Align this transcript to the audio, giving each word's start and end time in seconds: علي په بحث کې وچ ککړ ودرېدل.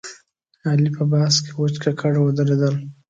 علي 0.69 0.89
په 0.97 1.03
بحث 1.11 1.35
کې 1.43 1.51
وچ 1.59 1.75
ککړ 1.83 2.13
ودرېدل. 2.21 2.75